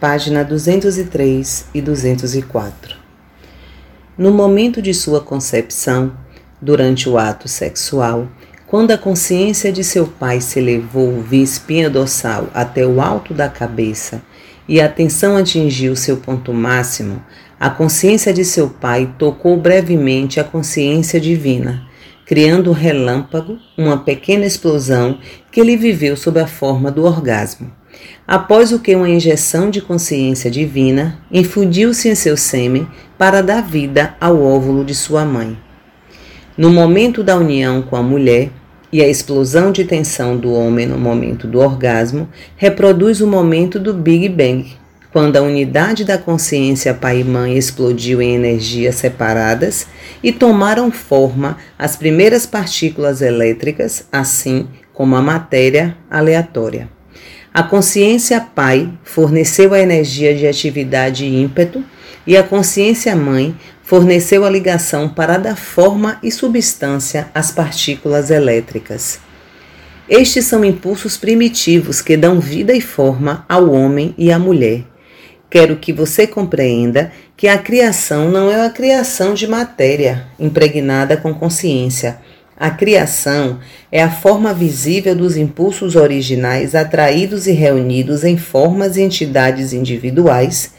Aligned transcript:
página 0.00 0.42
203 0.42 1.66
e 1.74 1.82
204. 1.82 2.96
No 4.16 4.30
momento 4.30 4.80
de 4.80 4.94
sua 4.94 5.20
concepção, 5.20 6.14
durante 6.58 7.06
o 7.06 7.18
ato 7.18 7.46
sexual, 7.46 8.26
quando 8.66 8.92
a 8.92 8.98
consciência 8.98 9.70
de 9.70 9.84
seu 9.84 10.06
pai 10.06 10.40
se 10.40 10.58
elevou 10.58 11.20
via 11.20 11.42
espinha 11.42 11.90
dorsal 11.90 12.48
até 12.54 12.86
o 12.86 12.98
alto 12.98 13.34
da 13.34 13.50
cabeça 13.50 14.22
e 14.66 14.80
a 14.80 14.86
atenção 14.86 15.36
atingiu 15.36 15.94
seu 15.94 16.16
ponto 16.16 16.54
máximo, 16.54 17.22
a 17.58 17.68
consciência 17.68 18.32
de 18.32 18.42
seu 18.42 18.70
pai 18.70 19.14
tocou 19.18 19.58
brevemente 19.58 20.40
a 20.40 20.44
consciência 20.44 21.20
divina, 21.20 21.86
criando 22.24 22.70
um 22.70 22.74
relâmpago, 22.74 23.58
uma 23.76 23.98
pequena 23.98 24.46
explosão 24.46 25.18
que 25.52 25.60
ele 25.60 25.76
viveu 25.76 26.16
sob 26.16 26.40
a 26.40 26.46
forma 26.46 26.90
do 26.90 27.04
orgasmo. 27.04 27.79
Após 28.26 28.72
o 28.72 28.78
que 28.78 28.94
uma 28.94 29.08
injeção 29.08 29.70
de 29.70 29.80
consciência 29.80 30.50
divina 30.50 31.18
infundiu-se 31.30 32.08
em 32.08 32.14
seu 32.14 32.36
sêmen 32.36 32.86
para 33.18 33.42
dar 33.42 33.62
vida 33.62 34.14
ao 34.20 34.42
óvulo 34.42 34.84
de 34.84 34.94
sua 34.94 35.24
mãe. 35.24 35.58
No 36.56 36.70
momento 36.70 37.22
da 37.22 37.36
união 37.36 37.82
com 37.82 37.96
a 37.96 38.02
mulher, 38.02 38.50
e 38.92 39.02
a 39.02 39.08
explosão 39.08 39.70
de 39.70 39.84
tensão 39.84 40.36
do 40.36 40.52
homem 40.52 40.86
no 40.86 40.98
momento 40.98 41.46
do 41.46 41.60
orgasmo 41.60 42.28
reproduz 42.56 43.20
o 43.20 43.26
momento 43.26 43.78
do 43.78 43.94
Big 43.94 44.28
Bang, 44.28 44.66
quando 45.12 45.36
a 45.36 45.42
unidade 45.42 46.04
da 46.04 46.18
consciência 46.18 46.94
pai 46.94 47.20
e 47.20 47.24
mãe 47.24 47.56
explodiu 47.56 48.20
em 48.20 48.34
energias 48.34 48.96
separadas 48.96 49.86
e 50.22 50.32
tomaram 50.32 50.90
forma 50.90 51.56
as 51.78 51.96
primeiras 51.96 52.46
partículas 52.46 53.22
elétricas, 53.22 54.06
assim 54.10 54.68
como 54.92 55.16
a 55.16 55.22
matéria 55.22 55.96
aleatória. 56.10 56.88
A 57.52 57.64
consciência 57.64 58.40
pai 58.40 58.88
forneceu 59.02 59.74
a 59.74 59.80
energia 59.80 60.34
de 60.34 60.46
atividade 60.46 61.24
e 61.24 61.42
ímpeto, 61.42 61.84
e 62.24 62.36
a 62.36 62.44
consciência 62.44 63.16
mãe 63.16 63.56
forneceu 63.82 64.44
a 64.44 64.50
ligação 64.50 65.08
para 65.08 65.36
dar 65.36 65.56
forma 65.56 66.18
e 66.22 66.30
substância 66.30 67.28
às 67.34 67.50
partículas 67.50 68.30
elétricas. 68.30 69.18
Estes 70.08 70.44
são 70.44 70.64
impulsos 70.64 71.16
primitivos 71.16 72.00
que 72.00 72.16
dão 72.16 72.38
vida 72.38 72.72
e 72.72 72.80
forma 72.80 73.44
ao 73.48 73.68
homem 73.70 74.14
e 74.16 74.30
à 74.30 74.38
mulher. 74.38 74.84
Quero 75.50 75.76
que 75.76 75.92
você 75.92 76.28
compreenda 76.28 77.10
que 77.36 77.48
a 77.48 77.58
criação 77.58 78.30
não 78.30 78.48
é 78.48 78.64
a 78.64 78.70
criação 78.70 79.34
de 79.34 79.48
matéria 79.48 80.28
impregnada 80.38 81.16
com 81.16 81.34
consciência. 81.34 82.20
A 82.60 82.68
criação 82.68 83.58
é 83.90 84.02
a 84.02 84.10
forma 84.10 84.52
visível 84.52 85.16
dos 85.16 85.34
impulsos 85.34 85.96
originais 85.96 86.74
atraídos 86.74 87.46
e 87.46 87.52
reunidos 87.52 88.22
em 88.22 88.36
formas 88.36 88.98
e 88.98 89.00
entidades 89.00 89.72
individuais 89.72 90.74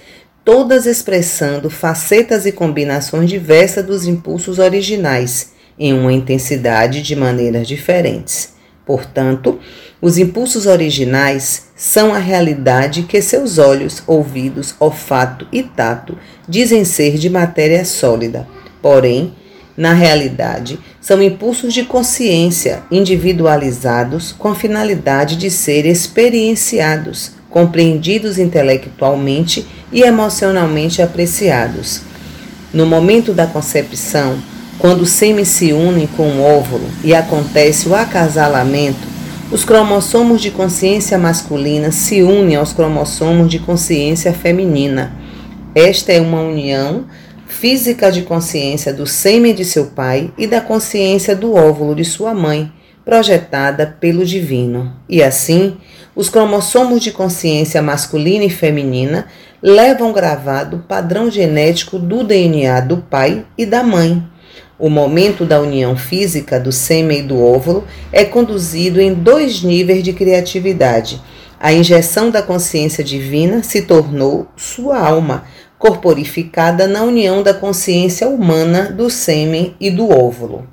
todas 0.45 0.85
expressando 0.85 1.71
facetas 1.71 2.45
e 2.45 2.51
combinações 2.51 3.27
diversas 3.27 3.83
dos 3.83 4.05
impulsos 4.05 4.59
originais, 4.59 5.53
em 5.79 5.91
uma 5.91 6.13
intensidade 6.13 7.01
de 7.01 7.15
maneiras 7.15 7.67
diferentes. 7.67 8.53
Portanto, 8.85 9.59
os 9.99 10.19
impulsos 10.19 10.67
originais 10.67 11.69
são 11.75 12.13
a 12.13 12.19
realidade 12.19 13.03
que 13.03 13.19
seus 13.23 13.57
olhos, 13.57 14.03
ouvidos, 14.05 14.75
olfato 14.79 15.47
e 15.51 15.63
tato 15.63 16.15
dizem 16.47 16.85
ser 16.85 17.17
de 17.17 17.27
matéria 17.27 17.83
sólida. 17.85 18.47
Porém, 18.83 19.33
na 19.81 19.93
realidade, 19.93 20.77
são 21.01 21.23
impulsos 21.23 21.73
de 21.73 21.83
consciência 21.83 22.83
individualizados 22.91 24.31
com 24.31 24.49
a 24.49 24.53
finalidade 24.53 25.35
de 25.35 25.49
ser 25.49 25.87
experienciados, 25.87 27.31
compreendidos 27.49 28.37
intelectualmente 28.37 29.65
e 29.91 30.03
emocionalmente 30.03 31.01
apreciados. 31.01 32.03
No 32.71 32.85
momento 32.85 33.33
da 33.33 33.47
concepção, 33.47 34.37
quando 34.77 35.01
o 35.01 35.07
sêmen 35.07 35.45
se 35.45 35.73
une 35.73 36.05
com 36.15 36.27
o 36.27 36.43
óvulo 36.43 36.87
e 37.03 37.15
acontece 37.15 37.89
o 37.89 37.95
acasalamento, 37.95 39.07
os 39.51 39.65
cromossomos 39.65 40.43
de 40.43 40.51
consciência 40.51 41.17
masculina 41.17 41.89
se 41.89 42.21
unem 42.21 42.55
aos 42.55 42.71
cromossomos 42.71 43.49
de 43.49 43.57
consciência 43.57 44.31
feminina. 44.31 45.11
Esta 45.73 46.11
é 46.11 46.21
uma 46.21 46.41
união 46.41 47.05
física 47.51 48.09
de 48.09 48.21
consciência 48.21 48.93
do 48.93 49.05
sêmen 49.05 49.53
de 49.53 49.65
seu 49.65 49.87
pai 49.87 50.31
e 50.37 50.47
da 50.47 50.61
consciência 50.61 51.35
do 51.35 51.53
óvulo 51.53 51.93
de 51.93 52.05
sua 52.05 52.33
mãe, 52.33 52.71
projetada 53.03 53.97
pelo 53.99 54.25
divino. 54.25 54.95
E 55.07 55.21
assim, 55.21 55.77
os 56.15 56.29
cromossomos 56.29 57.03
de 57.03 57.11
consciência 57.11 57.81
masculina 57.81 58.45
e 58.45 58.49
feminina 58.49 59.27
levam 59.61 60.13
gravado 60.13 60.77
o 60.77 60.79
padrão 60.79 61.29
genético 61.29 61.99
do 61.99 62.23
DNA 62.23 62.79
do 62.79 62.97
pai 62.97 63.45
e 63.57 63.65
da 63.65 63.83
mãe. 63.83 64.23
O 64.79 64.89
momento 64.89 65.45
da 65.45 65.61
união 65.61 65.95
física 65.95 66.59
do 66.59 66.71
sêmen 66.71 67.19
e 67.19 67.23
do 67.23 67.39
óvulo 67.39 67.85
é 68.11 68.23
conduzido 68.23 68.99
em 68.99 69.13
dois 69.13 69.61
níveis 69.61 70.03
de 70.03 70.13
criatividade. 70.13 71.21
A 71.59 71.71
injeção 71.71 72.31
da 72.31 72.41
consciência 72.41 73.03
divina 73.03 73.61
se 73.61 73.83
tornou 73.83 74.47
sua 74.57 74.97
alma, 74.97 75.43
corporificada 75.81 76.87
na 76.87 77.01
união 77.01 77.41
da 77.41 77.55
consciência 77.55 78.29
humana 78.29 78.91
do 78.91 79.09
sêmen 79.09 79.75
e 79.79 79.89
do 79.89 80.11
óvulo. 80.11 80.67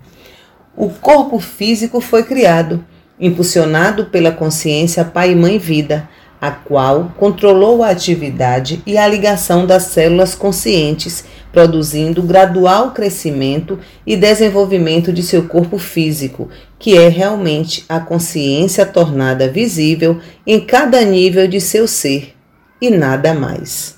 O 0.76 0.90
corpo 0.90 1.40
físico 1.40 1.98
foi 1.98 2.24
criado, 2.24 2.84
impulsionado 3.18 4.04
pela 4.04 4.30
consciência 4.30 5.06
Pai 5.06 5.32
e 5.32 5.34
Mãe 5.34 5.58
Vida, 5.58 6.06
a 6.38 6.50
qual 6.50 7.10
controlou 7.16 7.82
a 7.82 7.88
atividade 7.88 8.82
e 8.86 8.98
a 8.98 9.08
ligação 9.08 9.64
das 9.64 9.84
células 9.84 10.34
conscientes, 10.34 11.24
produzindo 11.50 12.22
gradual 12.22 12.90
crescimento 12.90 13.78
e 14.06 14.14
desenvolvimento 14.14 15.10
de 15.10 15.22
seu 15.22 15.48
corpo 15.48 15.78
físico, 15.78 16.50
que 16.78 16.98
é 16.98 17.08
realmente 17.08 17.82
a 17.88 17.98
consciência 17.98 18.84
tornada 18.84 19.48
visível 19.48 20.20
em 20.46 20.60
cada 20.60 21.00
nível 21.00 21.48
de 21.48 21.62
seu 21.62 21.88
ser, 21.88 22.34
e 22.78 22.90
nada 22.90 23.32
mais. 23.32 23.97